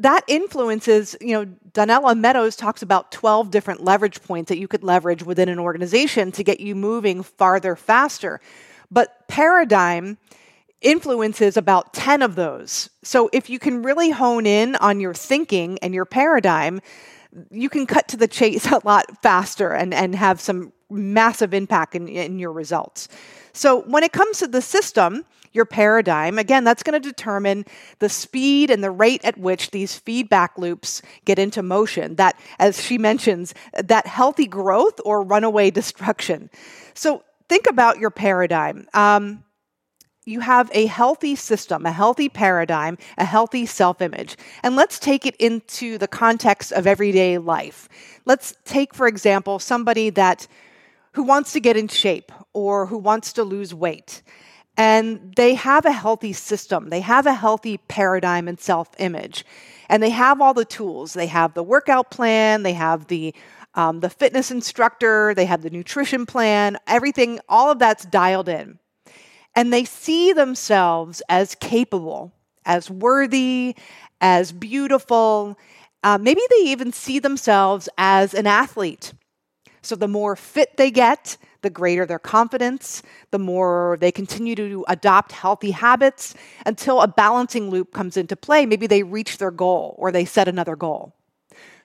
that 0.00 0.24
influences, 0.28 1.14
you 1.20 1.34
know, 1.34 1.44
Donella 1.72 2.18
Meadows 2.18 2.56
talks 2.56 2.80
about 2.80 3.12
12 3.12 3.50
different 3.50 3.84
leverage 3.84 4.22
points 4.22 4.48
that 4.48 4.56
you 4.56 4.66
could 4.66 4.82
leverage 4.82 5.22
within 5.22 5.50
an 5.50 5.58
organization 5.58 6.32
to 6.32 6.42
get 6.42 6.58
you 6.58 6.74
moving 6.74 7.22
farther 7.22 7.76
faster. 7.76 8.40
But 8.90 9.28
paradigm 9.28 10.18
influences 10.80 11.56
about 11.56 11.92
10 11.92 12.22
of 12.22 12.34
those. 12.34 12.90
So 13.02 13.28
if 13.32 13.50
you 13.50 13.58
can 13.58 13.82
really 13.82 14.10
hone 14.10 14.46
in 14.46 14.76
on 14.76 15.00
your 15.00 15.14
thinking 15.14 15.78
and 15.82 15.94
your 15.94 16.06
paradigm, 16.06 16.80
you 17.50 17.68
can 17.68 17.86
cut 17.86 18.08
to 18.08 18.16
the 18.16 18.28
chase 18.28 18.66
a 18.66 18.80
lot 18.84 19.22
faster 19.22 19.72
and, 19.72 19.92
and 19.92 20.14
have 20.14 20.40
some 20.40 20.72
massive 20.90 21.54
impact 21.54 21.94
in, 21.94 22.08
in 22.08 22.38
your 22.38 22.52
results. 22.52 23.08
So 23.52 23.82
when 23.82 24.02
it 24.02 24.12
comes 24.12 24.38
to 24.38 24.48
the 24.48 24.62
system, 24.62 25.24
your 25.52 25.64
paradigm, 25.64 26.38
again, 26.38 26.62
that's 26.62 26.82
going 26.82 27.00
to 27.00 27.08
determine 27.08 27.66
the 27.98 28.08
speed 28.08 28.70
and 28.70 28.84
the 28.84 28.90
rate 28.90 29.24
at 29.24 29.36
which 29.36 29.72
these 29.72 29.98
feedback 29.98 30.56
loops 30.56 31.02
get 31.24 31.38
into 31.38 31.62
motion. 31.62 32.14
That, 32.16 32.38
as 32.58 32.82
she 32.82 32.98
mentions, 32.98 33.52
that 33.74 34.06
healthy 34.06 34.46
growth 34.46 35.00
or 35.04 35.22
runaway 35.22 35.70
destruction. 35.70 36.50
So 36.94 37.24
think 37.50 37.66
about 37.68 37.98
your 37.98 38.10
paradigm. 38.10 38.86
Um, 38.94 39.42
you 40.24 40.38
have 40.38 40.70
a 40.72 40.86
healthy 40.86 41.34
system, 41.34 41.84
a 41.84 41.90
healthy 41.90 42.28
paradigm, 42.28 42.96
a 43.18 43.24
healthy 43.24 43.66
self 43.66 44.00
image. 44.00 44.36
And 44.62 44.76
let's 44.76 45.00
take 45.00 45.26
it 45.26 45.34
into 45.36 45.98
the 45.98 46.06
context 46.06 46.70
of 46.72 46.86
everyday 46.86 47.38
life. 47.38 47.88
Let's 48.24 48.54
take, 48.64 48.94
for 48.94 49.08
example, 49.08 49.58
somebody 49.58 50.10
that 50.10 50.46
who 51.14 51.24
wants 51.24 51.52
to 51.54 51.60
get 51.60 51.76
in 51.76 51.88
shape 51.88 52.30
or 52.52 52.86
who 52.86 52.98
wants 52.98 53.32
to 53.32 53.42
lose 53.42 53.74
weight. 53.74 54.22
And 54.76 55.34
they 55.34 55.54
have 55.54 55.84
a 55.84 55.92
healthy 55.92 56.32
system, 56.32 56.88
they 56.90 57.00
have 57.00 57.26
a 57.26 57.34
healthy 57.34 57.78
paradigm 57.78 58.46
and 58.46 58.60
self 58.60 58.88
image. 58.98 59.44
And 59.88 60.00
they 60.00 60.10
have 60.10 60.40
all 60.40 60.54
the 60.54 60.64
tools. 60.64 61.14
They 61.14 61.26
have 61.26 61.54
the 61.54 61.64
workout 61.64 62.12
plan, 62.12 62.62
they 62.62 62.74
have 62.74 63.08
the 63.08 63.34
um, 63.74 64.00
the 64.00 64.10
fitness 64.10 64.50
instructor, 64.50 65.34
they 65.34 65.44
have 65.44 65.62
the 65.62 65.70
nutrition 65.70 66.26
plan, 66.26 66.78
everything, 66.86 67.40
all 67.48 67.70
of 67.70 67.78
that's 67.78 68.04
dialed 68.04 68.48
in. 68.48 68.78
And 69.54 69.72
they 69.72 69.84
see 69.84 70.32
themselves 70.32 71.22
as 71.28 71.54
capable, 71.54 72.32
as 72.64 72.90
worthy, 72.90 73.76
as 74.20 74.52
beautiful. 74.52 75.58
Uh, 76.02 76.18
maybe 76.18 76.40
they 76.50 76.70
even 76.70 76.92
see 76.92 77.18
themselves 77.18 77.88
as 77.96 78.34
an 78.34 78.46
athlete. 78.46 79.12
So 79.82 79.96
the 79.96 80.08
more 80.08 80.36
fit 80.36 80.76
they 80.76 80.90
get, 80.90 81.36
the 81.62 81.70
greater 81.70 82.06
their 82.06 82.18
confidence, 82.18 83.02
the 83.30 83.38
more 83.38 83.96
they 84.00 84.12
continue 84.12 84.54
to 84.56 84.84
adopt 84.88 85.32
healthy 85.32 85.70
habits 85.70 86.34
until 86.66 87.00
a 87.00 87.08
balancing 87.08 87.70
loop 87.70 87.92
comes 87.92 88.16
into 88.16 88.36
play. 88.36 88.66
Maybe 88.66 88.86
they 88.86 89.02
reach 89.02 89.38
their 89.38 89.50
goal 89.50 89.94
or 89.98 90.12
they 90.12 90.24
set 90.24 90.48
another 90.48 90.76
goal. 90.76 91.14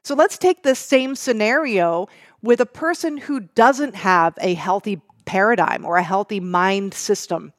So 0.06 0.14
let's 0.14 0.38
take 0.38 0.62
this 0.62 0.78
same 0.78 1.16
scenario 1.16 2.08
with 2.44 2.62
a 2.62 2.68
person 2.68 3.18
who 3.18 3.40
doesn't 3.40 3.96
have 3.96 4.38
a 4.40 4.54
healthy 4.54 5.02
paradigm 5.26 5.84
or 5.84 5.98
a 5.98 6.04
healthy 6.04 6.40
mind 6.40 6.94
system. 6.94 7.54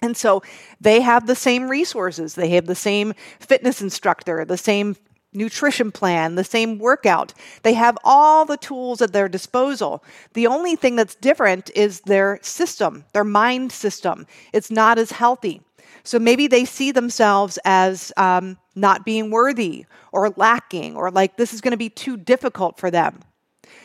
And 0.00 0.16
so 0.16 0.44
they 0.80 1.00
have 1.00 1.26
the 1.26 1.34
same 1.34 1.68
resources. 1.68 2.36
They 2.36 2.50
have 2.50 2.66
the 2.66 2.76
same 2.76 3.14
fitness 3.40 3.82
instructor, 3.82 4.44
the 4.44 4.56
same 4.56 4.94
nutrition 5.32 5.90
plan, 5.90 6.36
the 6.36 6.44
same 6.44 6.78
workout. 6.78 7.34
They 7.64 7.74
have 7.74 7.98
all 8.04 8.44
the 8.44 8.58
tools 8.58 9.02
at 9.02 9.12
their 9.12 9.28
disposal. 9.28 10.04
The 10.34 10.46
only 10.46 10.76
thing 10.76 10.94
that's 10.94 11.16
different 11.16 11.68
is 11.74 12.02
their 12.02 12.38
system, 12.42 13.06
their 13.12 13.24
mind 13.24 13.72
system. 13.72 14.28
It's 14.52 14.70
not 14.70 14.98
as 14.98 15.10
healthy. 15.10 15.62
So 16.04 16.20
maybe 16.20 16.46
they 16.46 16.64
see 16.64 16.92
themselves 16.92 17.58
as 17.64 18.12
um, 18.16 18.56
not 18.74 19.04
being 19.04 19.30
worthy 19.30 19.86
or 20.12 20.30
lacking 20.36 20.96
or 20.96 21.10
like 21.10 21.36
this 21.36 21.52
is 21.52 21.60
going 21.60 21.72
to 21.72 21.76
be 21.76 21.90
too 21.90 22.16
difficult 22.16 22.78
for 22.78 22.90
them. 22.90 23.20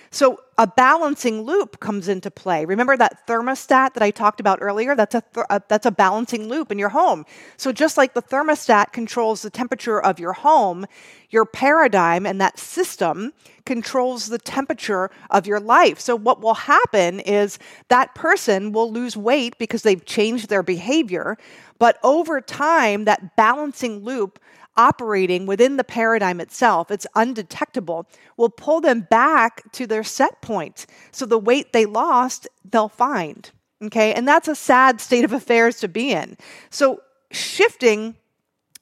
So 0.09 0.39
a 0.57 0.65
balancing 0.65 1.41
loop 1.41 1.79
comes 1.79 2.07
into 2.07 2.31
play. 2.31 2.65
Remember 2.65 2.95
that 2.97 3.27
thermostat 3.27 3.93
that 3.93 4.01
I 4.01 4.09
talked 4.09 4.39
about 4.39 4.59
earlier? 4.61 4.95
That's 4.95 5.15
a, 5.15 5.23
th- 5.33 5.45
a, 5.49 5.61
that's 5.67 5.85
a 5.85 5.91
balancing 5.91 6.47
loop 6.47 6.71
in 6.71 6.79
your 6.79 6.89
home. 6.89 7.25
So 7.57 7.71
just 7.71 7.97
like 7.97 8.13
the 8.13 8.21
thermostat 8.21 8.93
controls 8.93 9.41
the 9.41 9.49
temperature 9.49 10.01
of 10.01 10.19
your 10.19 10.33
home, 10.33 10.85
your 11.29 11.45
paradigm 11.45 12.25
and 12.25 12.39
that 12.39 12.57
system 12.57 13.33
controls 13.65 14.27
the 14.27 14.39
temperature 14.39 15.11
of 15.29 15.45
your 15.45 15.59
life. 15.59 15.99
So 15.99 16.15
what 16.15 16.41
will 16.41 16.53
happen 16.53 17.19
is 17.19 17.59
that 17.89 18.15
person 18.15 18.71
will 18.71 18.91
lose 18.91 19.17
weight 19.17 19.57
because 19.59 19.81
they've 19.81 20.05
changed 20.05 20.47
their 20.47 20.63
behavior, 20.63 21.37
but 21.79 21.99
over 22.01 22.39
time 22.39 23.05
that 23.05 23.35
balancing 23.35 24.03
loop 24.05 24.39
operating 24.77 25.45
within 25.45 25.77
the 25.77 25.83
paradigm 25.83 26.39
itself, 26.39 26.91
it's 26.91 27.07
undetectable, 27.15 28.07
will 28.37 28.49
pull 28.49 28.79
them 28.79 29.07
back 29.09 29.69
to 29.73 29.87
their 29.87 30.03
set 30.03 30.41
point. 30.41 30.85
So 31.11 31.25
the 31.25 31.39
weight 31.39 31.73
they 31.73 31.85
lost, 31.85 32.47
they'll 32.63 32.87
find. 32.87 33.49
Okay. 33.83 34.13
And 34.13 34.27
that's 34.27 34.47
a 34.47 34.55
sad 34.55 35.01
state 35.01 35.25
of 35.25 35.33
affairs 35.33 35.79
to 35.81 35.87
be 35.87 36.11
in. 36.11 36.37
So 36.69 37.01
shifting 37.31 38.15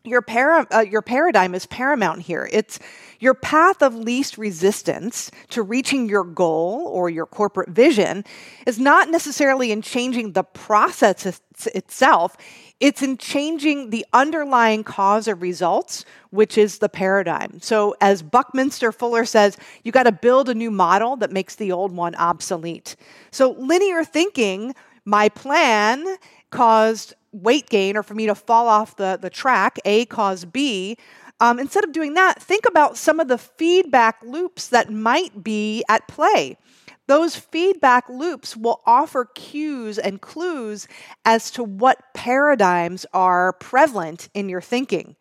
your, 0.05 0.21
para, 0.21 0.67
uh, 0.71 0.79
your 0.79 1.01
paradigm 1.01 1.55
is 1.55 1.65
paramount 1.65 2.21
here. 2.21 2.47
It's 2.51 2.79
your 3.19 3.33
path 3.33 3.81
of 3.81 3.95
least 3.95 4.37
resistance 4.37 5.31
to 5.49 5.63
reaching 5.63 6.07
your 6.07 6.23
goal 6.23 6.87
or 6.87 7.09
your 7.09 7.25
corporate 7.25 7.69
vision 7.69 8.23
is 8.67 8.79
not 8.79 9.09
necessarily 9.09 9.71
in 9.71 9.81
changing 9.81 10.33
the 10.33 10.43
process 10.43 11.41
itself. 11.73 12.37
It's 12.79 13.01
in 13.01 13.17
changing 13.17 13.89
the 13.89 14.05
underlying 14.11 14.83
cause 14.83 15.27
of 15.27 15.41
results, 15.41 16.03
which 16.31 16.57
is 16.57 16.79
the 16.79 16.89
paradigm. 16.89 17.59
So, 17.61 17.95
as 18.01 18.21
Buckminster 18.21 18.91
Fuller 18.91 19.25
says, 19.25 19.57
you 19.83 19.91
got 19.93 20.03
to 20.03 20.11
build 20.11 20.49
a 20.49 20.53
new 20.53 20.71
model 20.71 21.15
that 21.17 21.31
makes 21.31 21.55
the 21.55 21.71
old 21.71 21.93
one 21.95 22.15
obsolete. 22.15 22.97
So, 23.31 23.51
linear 23.51 24.03
thinking, 24.03 24.75
my 25.05 25.29
plan 25.29 26.17
caused 26.49 27.13
weight 27.31 27.69
gain 27.69 27.95
or 27.95 28.03
for 28.03 28.13
me 28.13 28.25
to 28.25 28.35
fall 28.35 28.67
off 28.67 28.97
the, 28.97 29.17
the 29.21 29.29
track, 29.29 29.77
A 29.85 30.05
caused 30.05 30.51
B. 30.51 30.97
Um, 31.39 31.59
instead 31.59 31.83
of 31.83 31.91
doing 31.91 32.13
that, 32.13 32.41
think 32.41 32.65
about 32.65 32.97
some 32.97 33.19
of 33.19 33.27
the 33.27 33.37
feedback 33.37 34.17
loops 34.23 34.69
that 34.69 34.89
might 34.89 35.43
be 35.43 35.83
at 35.89 36.07
play. 36.07 36.57
Those 37.07 37.35
feedback 37.35 38.09
loops 38.09 38.57
will 38.57 38.81
offer 38.85 39.25
cues 39.25 39.97
and 39.97 40.21
clues 40.21 40.87
as 41.23 41.51
to 41.51 41.63
what 41.63 42.13
paradigms 42.13 43.05
are 43.13 43.53
prevalent 43.53 44.29
in 44.33 44.49
your 44.49 44.61
thinking. 44.61 45.15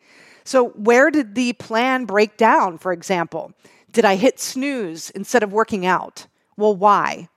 So, 0.45 0.69
where 0.71 1.11
did 1.11 1.35
the 1.35 1.53
plan 1.55 2.05
break 2.05 2.37
down, 2.37 2.79
for 2.79 2.93
example? 2.93 3.53
Did 3.93 4.05
I 4.05 4.17
hit 4.17 4.41
snooze 4.41 5.11
instead 5.11 5.43
of 5.43 5.53
working 5.53 5.87
out? 5.87 6.27
Well, 6.57 6.75
why? 6.75 7.29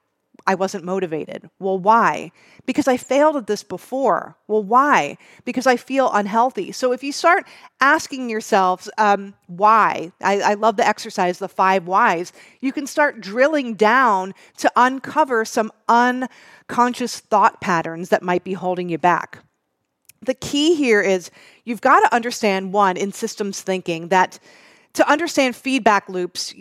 I 0.48 0.56
wasn't 0.56 0.86
motivated. 0.86 1.50
Well, 1.60 1.78
why? 1.78 2.32
Because 2.66 2.88
I 2.88 2.96
failed 2.96 3.36
at 3.36 3.48
this 3.48 3.64
before. 3.64 4.38
Well, 4.48 4.64
why? 4.64 5.18
Because 5.44 5.68
I 5.68 5.76
feel 5.76 6.10
unhealthy. 6.12 6.72
So 6.72 6.94
if 6.94 7.04
you 7.04 7.12
start 7.12 7.46
asking 7.82 8.30
yourselves 8.30 8.90
um, 8.98 9.34
why, 9.48 10.14
I, 10.22 10.40
I 10.40 10.54
love 10.54 10.78
the 10.78 10.88
exercise, 10.88 11.38
the 11.38 11.50
five 11.50 11.86
whys, 11.86 12.32
you 12.62 12.72
can 12.72 12.88
start 12.88 13.20
drilling 13.20 13.76
down 13.76 14.34
to 14.60 14.72
uncover 14.78 15.44
some 15.44 15.70
unconscious 15.90 17.20
thought 17.20 17.60
patterns 17.60 18.08
that 18.10 18.24
might 18.24 18.46
be 18.46 18.54
holding 18.54 18.88
you 18.88 18.98
back. 18.98 19.40
The 20.22 20.34
key 20.34 20.76
here 20.76 21.02
is 21.02 21.30
you've 21.66 21.82
got 21.82 22.00
to 22.00 22.16
understand 22.16 22.72
one 22.72 22.96
in 22.96 23.12
systems 23.12 23.62
thinking 23.62 24.08
that 24.08 24.40
to 24.94 25.08
understand 25.08 25.56
feedback 25.56 26.10
loops, 26.10 26.56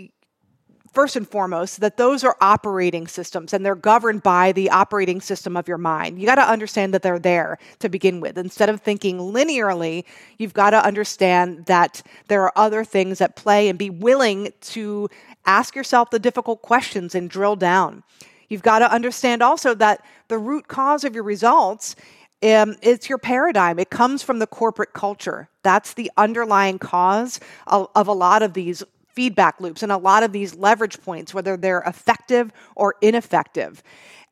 first 0.97 1.15
and 1.15 1.29
foremost 1.29 1.81
that 1.81 1.99
those 1.99 2.25
are 2.25 2.39
operating 2.41 3.07
systems 3.07 3.53
and 3.53 3.67
they're 3.67 3.75
governed 3.75 4.23
by 4.23 4.51
the 4.53 4.71
operating 4.71 5.21
system 5.21 5.55
of 5.55 5.69
your 5.69 5.77
mind. 5.77 6.19
You 6.19 6.25
got 6.25 6.37
to 6.37 6.51
understand 6.51 6.95
that 6.95 7.03
they're 7.03 7.19
there 7.19 7.59
to 7.81 7.91
begin 7.91 8.19
with. 8.19 8.39
Instead 8.39 8.71
of 8.71 8.81
thinking 8.81 9.19
linearly, 9.19 10.07
you've 10.39 10.55
got 10.55 10.71
to 10.71 10.83
understand 10.83 11.67
that 11.67 12.01
there 12.29 12.43
are 12.45 12.53
other 12.57 12.83
things 12.83 13.21
at 13.21 13.37
play 13.37 13.69
and 13.69 13.79
be 13.79 13.91
willing 13.91 14.55
to 14.63 15.11
ask 15.45 15.77
yourself 15.77 16.09
the 16.09 16.19
difficult 16.19 16.63
questions 16.63 17.15
and 17.15 17.29
drill 17.29 17.57
down. 17.57 18.03
You've 18.49 18.63
got 18.63 18.79
to 18.79 18.91
understand 18.91 19.43
also 19.43 19.75
that 19.75 20.03
the 20.29 20.39
root 20.39 20.67
cause 20.67 21.05
of 21.05 21.15
your 21.15 21.25
results 21.25 21.95
um, 22.43 22.77
it's 22.83 23.09
your 23.09 23.19
paradigm. 23.19 23.79
It 23.79 23.89
comes 23.89 24.23
from 24.23 24.41
the 24.41 24.47
corporate 24.47 24.93
culture. 24.93 25.49
That's 25.63 25.95
the 25.95 26.11
underlying 26.19 26.79
cause 26.79 27.41
of, 27.67 27.89
of, 27.95 28.09
a 28.09 28.13
lot 28.13 28.43
of 28.43 28.53
these 28.53 28.83
feedback 29.17 29.61
loops 29.61 29.83
and 29.83 29.91
a 29.91 29.97
lot 29.97 30.23
of 30.23 30.31
these 30.31 30.55
leverage 30.55 31.01
points, 31.03 31.35
whether 31.35 31.57
they're 31.57 31.81
effective 31.81 32.53
or 32.77 32.95
ineffective. 33.01 33.83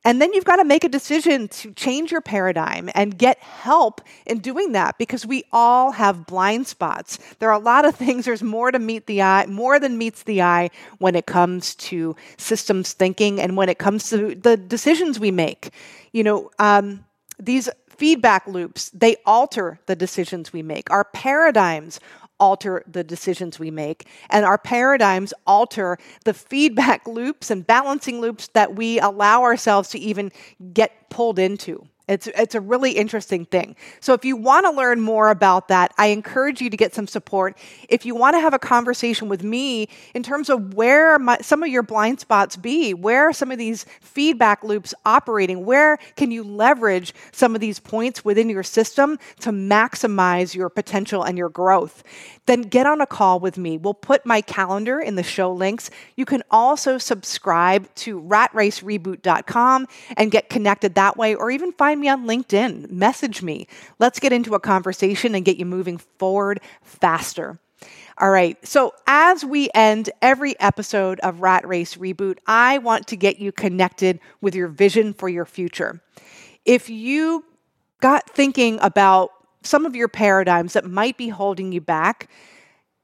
And 0.06 0.20
then 0.20 0.34
you've 0.34 0.44
got 0.44 0.56
to 0.56 0.64
make 0.64 0.84
a 0.84 0.88
decision 0.90 1.48
to 1.48 1.72
change 1.72 2.12
your 2.12 2.20
paradigm 2.20 2.90
and 2.94 3.16
get 3.16 3.38
help 3.38 4.02
in 4.26 4.40
doing 4.40 4.72
that 4.72 4.98
because 4.98 5.24
we 5.24 5.44
all 5.50 5.92
have 5.92 6.26
blind 6.26 6.66
spots. 6.66 7.18
There 7.38 7.48
are 7.48 7.58
a 7.58 7.62
lot 7.62 7.86
of 7.86 7.94
things, 7.96 8.26
there's 8.26 8.42
more 8.42 8.70
to 8.70 8.78
meet 8.78 9.06
the 9.06 9.22
eye, 9.22 9.46
more 9.46 9.80
than 9.80 9.96
meets 9.96 10.22
the 10.24 10.42
eye 10.42 10.68
when 10.98 11.14
it 11.14 11.24
comes 11.24 11.74
to 11.76 12.14
systems 12.36 12.92
thinking 12.92 13.40
and 13.40 13.56
when 13.56 13.70
it 13.70 13.78
comes 13.78 14.10
to 14.10 14.34
the 14.34 14.58
decisions 14.58 15.18
we 15.18 15.30
make. 15.30 15.70
You 16.12 16.22
know, 16.22 16.50
um, 16.58 17.06
these 17.38 17.70
feedback 17.88 18.46
loops, 18.46 18.90
they 18.90 19.16
alter 19.24 19.80
the 19.86 19.96
decisions 19.96 20.52
we 20.52 20.62
make. 20.62 20.90
Our 20.90 21.04
paradigms 21.04 21.98
alter 22.40 22.82
the 22.86 23.04
decisions 23.04 23.58
we 23.58 23.70
make, 23.70 24.06
and 24.30 24.44
our 24.44 24.58
paradigms 24.58 25.32
alter 25.46 25.98
the 26.24 26.34
feedback 26.34 27.06
loops 27.06 27.50
and 27.50 27.66
balancing 27.66 28.20
loops 28.20 28.48
that 28.48 28.74
we 28.74 28.98
allow 29.00 29.42
ourselves 29.42 29.88
to 29.90 29.98
even 29.98 30.32
get 30.72 31.10
pulled 31.10 31.38
into. 31.38 31.86
It's, 32.06 32.26
it's 32.26 32.54
a 32.54 32.60
really 32.60 32.92
interesting 32.92 33.46
thing. 33.46 33.76
So, 34.00 34.12
if 34.12 34.26
you 34.26 34.36
want 34.36 34.66
to 34.66 34.70
learn 34.72 35.00
more 35.00 35.30
about 35.30 35.68
that, 35.68 35.94
I 35.96 36.08
encourage 36.08 36.60
you 36.60 36.68
to 36.68 36.76
get 36.76 36.94
some 36.94 37.06
support. 37.06 37.56
If 37.88 38.04
you 38.04 38.14
want 38.14 38.34
to 38.34 38.40
have 38.40 38.52
a 38.52 38.58
conversation 38.58 39.30
with 39.30 39.42
me 39.42 39.88
in 40.14 40.22
terms 40.22 40.50
of 40.50 40.74
where 40.74 41.18
my, 41.18 41.38
some 41.38 41.62
of 41.62 41.70
your 41.70 41.82
blind 41.82 42.20
spots 42.20 42.56
be, 42.56 42.92
where 42.92 43.32
some 43.32 43.50
of 43.50 43.56
these 43.56 43.86
feedback 44.02 44.62
loops 44.62 44.92
operating, 45.06 45.64
where 45.64 45.96
can 46.16 46.30
you 46.30 46.44
leverage 46.44 47.14
some 47.32 47.54
of 47.54 47.62
these 47.62 47.80
points 47.80 48.22
within 48.22 48.50
your 48.50 48.62
system 48.62 49.18
to 49.40 49.50
maximize 49.50 50.54
your 50.54 50.68
potential 50.68 51.22
and 51.22 51.38
your 51.38 51.48
growth, 51.48 52.02
then 52.46 52.62
get 52.62 52.86
on 52.86 53.00
a 53.00 53.06
call 53.06 53.40
with 53.40 53.56
me. 53.56 53.78
We'll 53.78 53.94
put 53.94 54.26
my 54.26 54.42
calendar 54.42 55.00
in 55.00 55.14
the 55.14 55.22
show 55.22 55.50
links. 55.52 55.90
You 56.16 56.26
can 56.26 56.42
also 56.50 56.98
subscribe 56.98 57.92
to 57.96 58.20
ratracereboot.com 58.20 59.88
and 60.16 60.30
get 60.30 60.50
connected 60.50 60.94
that 60.96 61.16
way, 61.16 61.34
or 61.34 61.50
even 61.50 61.72
find 61.94 62.00
me 62.00 62.08
on 62.08 62.26
LinkedIn. 62.26 62.90
Message 62.90 63.40
me. 63.40 63.68
Let's 64.00 64.18
get 64.18 64.32
into 64.32 64.56
a 64.56 64.60
conversation 64.60 65.34
and 65.36 65.44
get 65.44 65.58
you 65.58 65.64
moving 65.64 65.98
forward 65.98 66.60
faster. 66.82 67.60
All 68.18 68.30
right. 68.30 68.56
So, 68.66 68.92
as 69.06 69.44
we 69.44 69.70
end 69.74 70.10
every 70.20 70.58
episode 70.58 71.20
of 71.20 71.40
Rat 71.40 71.66
Race 71.66 71.96
Reboot, 71.96 72.38
I 72.48 72.78
want 72.78 73.06
to 73.08 73.16
get 73.16 73.38
you 73.38 73.52
connected 73.52 74.18
with 74.40 74.56
your 74.56 74.66
vision 74.66 75.12
for 75.12 75.28
your 75.28 75.44
future. 75.44 76.00
If 76.64 76.90
you 76.90 77.44
got 78.00 78.28
thinking 78.28 78.80
about 78.80 79.30
some 79.62 79.86
of 79.86 79.94
your 79.94 80.08
paradigms 80.08 80.72
that 80.72 80.84
might 80.84 81.16
be 81.16 81.28
holding 81.28 81.70
you 81.70 81.80
back, 81.80 82.28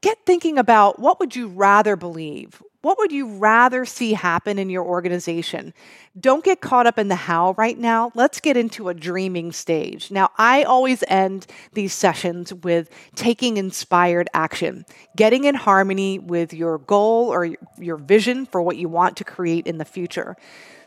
get 0.01 0.17
thinking 0.25 0.57
about 0.57 0.99
what 0.99 1.17
would 1.19 1.33
you 1.33 1.47
rather 1.47 1.95
believe? 1.95 2.61
What 2.81 2.97
would 2.97 3.11
you 3.11 3.37
rather 3.37 3.85
see 3.85 4.13
happen 4.13 4.57
in 4.57 4.71
your 4.71 4.83
organization? 4.83 5.73
Don't 6.19 6.43
get 6.43 6.61
caught 6.61 6.87
up 6.87 6.97
in 6.97 7.09
the 7.09 7.15
how 7.15 7.53
right 7.55 7.77
now. 7.77 8.11
Let's 8.15 8.39
get 8.39 8.57
into 8.57 8.89
a 8.89 8.95
dreaming 8.95 9.51
stage. 9.51 10.09
Now, 10.09 10.31
I 10.37 10.63
always 10.63 11.03
end 11.07 11.45
these 11.73 11.93
sessions 11.93 12.51
with 12.51 12.89
taking 13.15 13.57
inspired 13.57 14.29
action, 14.33 14.85
getting 15.15 15.43
in 15.43 15.53
harmony 15.53 16.17
with 16.17 16.53
your 16.53 16.79
goal 16.79 17.29
or 17.29 17.55
your 17.77 17.97
vision 17.97 18.47
for 18.47 18.63
what 18.63 18.77
you 18.77 18.89
want 18.89 19.17
to 19.17 19.23
create 19.23 19.67
in 19.67 19.77
the 19.77 19.85
future. 19.85 20.35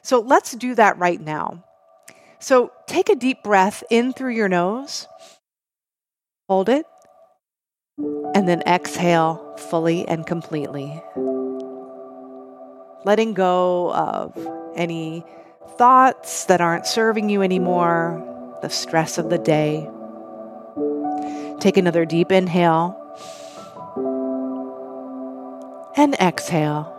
So 0.02 0.18
let's 0.18 0.52
do 0.52 0.74
that 0.74 0.98
right 0.98 1.20
now. 1.20 1.64
So 2.40 2.72
take 2.86 3.08
a 3.08 3.14
deep 3.14 3.44
breath 3.44 3.84
in 3.88 4.12
through 4.12 4.32
your 4.32 4.48
nose. 4.48 5.06
Hold 6.48 6.68
it. 6.68 6.86
And 8.34 8.48
then 8.48 8.62
exhale 8.66 9.56
fully 9.56 10.06
and 10.08 10.26
completely. 10.26 11.00
Letting 13.04 13.34
go 13.34 13.92
of 13.92 14.36
any 14.74 15.24
thoughts 15.76 16.46
that 16.46 16.60
aren't 16.60 16.86
serving 16.86 17.28
you 17.28 17.42
anymore, 17.42 18.22
the 18.62 18.70
stress 18.70 19.18
of 19.18 19.30
the 19.30 19.38
day. 19.38 19.88
Take 21.60 21.76
another 21.76 22.04
deep 22.04 22.32
inhale 22.32 23.00
and 25.96 26.14
exhale. 26.14 26.90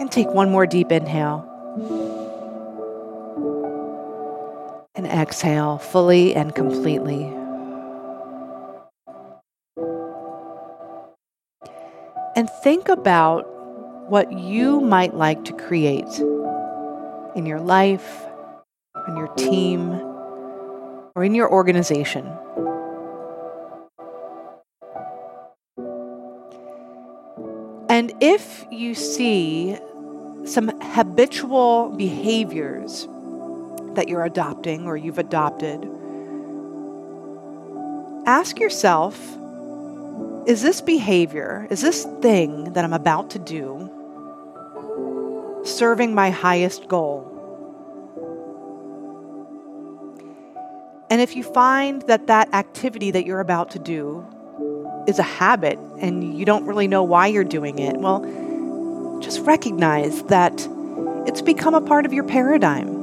And 0.00 0.10
take 0.10 0.28
one 0.28 0.50
more 0.50 0.66
deep 0.66 0.92
inhale. 0.92 1.50
and 4.94 5.06
exhale 5.06 5.78
fully 5.78 6.34
and 6.34 6.54
completely. 6.54 7.43
And 12.36 12.50
think 12.50 12.88
about 12.88 13.42
what 14.10 14.32
you 14.32 14.80
might 14.80 15.14
like 15.14 15.44
to 15.44 15.52
create 15.52 16.18
in 17.36 17.46
your 17.46 17.60
life, 17.60 18.26
in 19.08 19.16
your 19.16 19.28
team, 19.28 19.92
or 21.14 21.22
in 21.22 21.34
your 21.34 21.50
organization. 21.50 22.26
And 27.88 28.12
if 28.20 28.66
you 28.70 28.96
see 28.96 29.78
some 30.44 30.72
habitual 30.80 31.90
behaviors 31.90 33.06
that 33.94 34.08
you're 34.08 34.24
adopting 34.24 34.86
or 34.86 34.96
you've 34.96 35.18
adopted, 35.18 35.88
ask 38.26 38.58
yourself 38.58 39.38
is 40.46 40.62
this 40.62 40.80
behavior, 40.80 41.66
is 41.70 41.80
this 41.80 42.04
thing 42.20 42.72
that 42.74 42.84
I'm 42.84 42.92
about 42.92 43.30
to 43.30 43.38
do 43.38 43.90
serving 45.64 46.14
my 46.14 46.30
highest 46.30 46.86
goal? 46.88 47.30
And 51.08 51.20
if 51.22 51.34
you 51.36 51.42
find 51.42 52.02
that 52.02 52.26
that 52.26 52.52
activity 52.52 53.10
that 53.12 53.24
you're 53.24 53.40
about 53.40 53.70
to 53.70 53.78
do 53.78 54.26
is 55.06 55.18
a 55.18 55.22
habit 55.22 55.78
and 56.00 56.36
you 56.36 56.44
don't 56.44 56.66
really 56.66 56.88
know 56.88 57.04
why 57.04 57.28
you're 57.28 57.44
doing 57.44 57.78
it, 57.78 57.96
well, 57.96 58.20
just 59.22 59.40
recognize 59.40 60.24
that 60.24 60.68
it's 61.26 61.40
become 61.40 61.74
a 61.74 61.80
part 61.80 62.04
of 62.04 62.12
your 62.12 62.24
paradigm. 62.24 63.02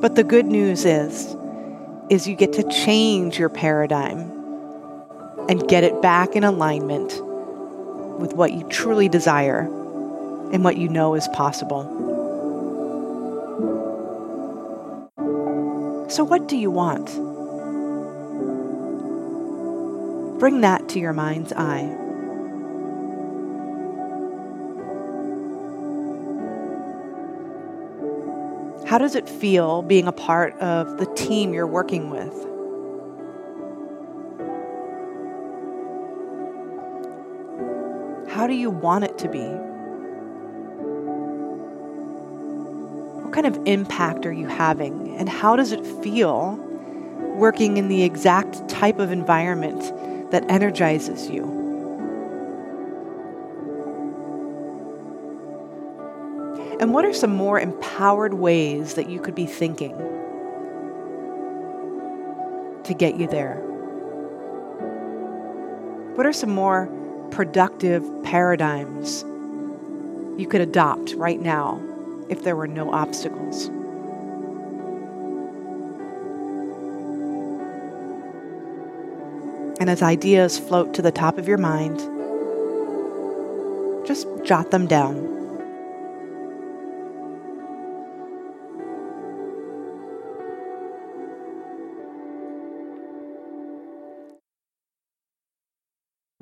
But 0.00 0.16
the 0.16 0.24
good 0.24 0.46
news 0.46 0.84
is 0.84 1.36
is 2.08 2.26
you 2.28 2.36
get 2.36 2.52
to 2.52 2.62
change 2.70 3.38
your 3.38 3.48
paradigm 3.48 4.35
and 5.48 5.66
get 5.68 5.84
it 5.84 6.00
back 6.02 6.34
in 6.34 6.44
alignment 6.44 7.22
with 8.18 8.32
what 8.32 8.52
you 8.52 8.62
truly 8.68 9.08
desire 9.08 9.60
and 10.52 10.64
what 10.64 10.76
you 10.76 10.88
know 10.88 11.14
is 11.14 11.28
possible. 11.28 11.84
So, 16.08 16.24
what 16.24 16.48
do 16.48 16.56
you 16.56 16.70
want? 16.70 17.06
Bring 20.38 20.60
that 20.60 20.88
to 20.90 21.00
your 21.00 21.12
mind's 21.12 21.52
eye. 21.52 22.02
How 28.86 28.98
does 28.98 29.16
it 29.16 29.28
feel 29.28 29.82
being 29.82 30.06
a 30.06 30.12
part 30.12 30.54
of 30.58 30.98
the 30.98 31.06
team 31.16 31.52
you're 31.52 31.66
working 31.66 32.10
with? 32.10 32.55
How 38.46 38.52
do 38.52 38.54
you 38.54 38.70
want 38.70 39.02
it 39.02 39.18
to 39.18 39.28
be? 39.28 39.42
What 43.24 43.32
kind 43.32 43.44
of 43.44 43.58
impact 43.66 44.24
are 44.24 44.30
you 44.30 44.46
having? 44.46 45.16
And 45.16 45.28
how 45.28 45.56
does 45.56 45.72
it 45.72 45.84
feel 45.84 46.52
working 47.34 47.76
in 47.76 47.88
the 47.88 48.04
exact 48.04 48.68
type 48.68 49.00
of 49.00 49.10
environment 49.10 49.80
that 50.30 50.48
energizes 50.48 51.28
you? 51.28 51.42
And 56.78 56.94
what 56.94 57.04
are 57.04 57.12
some 57.12 57.34
more 57.34 57.58
empowered 57.58 58.34
ways 58.34 58.94
that 58.94 59.08
you 59.08 59.18
could 59.18 59.34
be 59.34 59.46
thinking 59.46 59.96
to 62.84 62.94
get 62.94 63.16
you 63.16 63.26
there? 63.26 63.56
What 66.14 66.26
are 66.26 66.32
some 66.32 66.50
more 66.50 66.88
productive 67.30 68.04
paradigms 68.22 69.24
you 70.38 70.46
could 70.48 70.60
adopt 70.60 71.14
right 71.14 71.40
now 71.40 71.80
if 72.28 72.42
there 72.42 72.56
were 72.56 72.66
no 72.66 72.92
obstacles? 72.92 73.70
And 79.78 79.90
as 79.90 80.02
ideas 80.02 80.58
float 80.58 80.94
to 80.94 81.02
the 81.02 81.12
top 81.12 81.38
of 81.38 81.46
your 81.46 81.58
mind, 81.58 81.98
just 84.06 84.26
jot 84.44 84.70
them 84.70 84.86
down. 84.86 85.35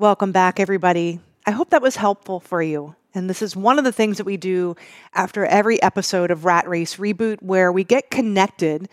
Welcome 0.05 0.31
back, 0.31 0.59
everybody. 0.59 1.19
I 1.47 1.51
hope 1.51 1.71
that 1.71 1.81
was 1.81 1.95
helpful 1.95 2.39
for 2.39 2.61
you. 2.61 2.95
And 3.15 3.27
this 3.27 3.41
is 3.41 3.55
one 3.55 3.79
of 3.79 3.85
the 3.85 3.91
things 3.91 4.17
that 4.17 4.23
we 4.23 4.37
do 4.37 4.75
after 5.15 5.47
every 5.47 5.81
episode 5.81 6.29
of 6.29 6.45
Rat 6.45 6.67
Race 6.67 6.97
Reboot, 6.97 7.41
where 7.41 7.71
we 7.71 7.83
get 7.83 8.11
connected 8.11 8.87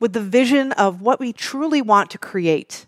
with 0.00 0.14
the 0.14 0.22
vision 0.22 0.72
of 0.72 1.02
what 1.02 1.20
we 1.20 1.34
truly 1.34 1.82
want 1.82 2.10
to 2.12 2.18
create. 2.18 2.86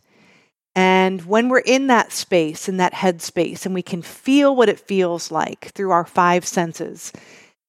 And 0.74 1.26
when 1.26 1.50
we're 1.50 1.58
in 1.58 1.88
that 1.88 2.10
space, 2.10 2.70
in 2.70 2.78
that 2.78 2.94
headspace, 2.94 3.66
and 3.66 3.74
we 3.74 3.82
can 3.82 4.00
feel 4.00 4.56
what 4.56 4.70
it 4.70 4.80
feels 4.80 5.30
like 5.30 5.66
through 5.72 5.90
our 5.90 6.06
five 6.06 6.46
senses, 6.46 7.12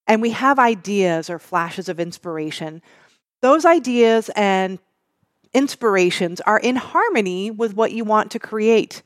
and 0.08 0.22
we 0.22 0.30
have 0.30 0.60
ideas 0.60 1.30
or 1.30 1.40
flashes 1.40 1.90
of 1.90 2.00
inspiration, 2.00 2.82
those 3.42 3.66
ideas 3.66 4.30
and 4.34 4.80
inspirations 5.54 6.40
are 6.40 6.58
in 6.58 6.78
harmony 6.78 7.52
with 7.52 7.74
what 7.74 7.92
you 7.92 8.06
want 8.06 8.32
to 8.32 8.40
create. 8.40 9.04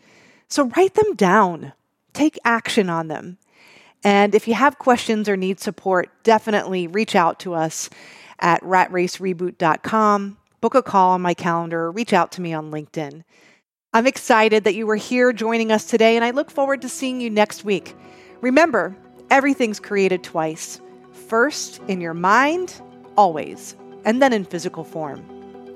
So 0.53 0.65
write 0.65 0.93
them 0.93 1.15
down, 1.15 1.73
take 2.13 2.37
action 2.45 2.87
on 2.87 3.07
them. 3.07 3.39
And 4.03 4.35
if 4.35 4.47
you 4.47 4.53
have 4.53 4.77
questions 4.77 5.27
or 5.27 5.35
need 5.35 5.59
support, 5.59 6.11
definitely 6.21 6.85
reach 6.85 7.15
out 7.15 7.39
to 7.39 7.55
us 7.55 7.89
at 8.37 8.61
ratracereboot.com, 8.61 10.37
book 10.61 10.75
a 10.75 10.83
call 10.83 11.13
on 11.13 11.23
my 11.23 11.33
calendar, 11.33 11.85
or 11.85 11.91
reach 11.91 12.13
out 12.13 12.31
to 12.33 12.41
me 12.41 12.53
on 12.53 12.69
LinkedIn. 12.69 13.23
I'm 13.95 14.05
excited 14.05 14.63
that 14.65 14.75
you 14.75 14.85
were 14.85 14.95
here 14.95 15.33
joining 15.33 15.71
us 15.71 15.85
today, 15.85 16.15
and 16.15 16.23
I 16.23 16.29
look 16.29 16.51
forward 16.51 16.83
to 16.83 16.87
seeing 16.87 17.19
you 17.19 17.31
next 17.31 17.65
week. 17.65 17.95
Remember, 18.41 18.95
everything's 19.31 19.79
created 19.79 20.21
twice 20.21 20.79
first 21.29 21.81
in 21.87 21.99
your 21.99 22.13
mind, 22.13 22.79
always, 23.17 23.75
and 24.05 24.21
then 24.21 24.31
in 24.31 24.45
physical 24.45 24.83
form. 24.83 25.25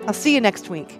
I'll 0.05 0.13
see 0.13 0.35
you 0.35 0.39
next 0.39 0.69
week. 0.69 0.99